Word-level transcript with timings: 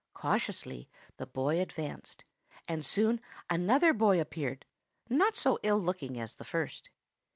"Cautiously 0.15 0.89
the 1.17 1.27
boy 1.27 1.59
advanced, 1.61 2.23
and 2.67 2.83
soon 2.83 3.21
another 3.51 3.93
boy 3.93 4.19
appeared, 4.19 4.65
not 5.09 5.37
so 5.37 5.59
ill 5.61 5.77
looking 5.79 6.19
as 6.19 6.33
the 6.33 6.43
first. 6.43 6.89